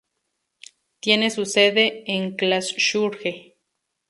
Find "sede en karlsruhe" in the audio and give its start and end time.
1.45-3.55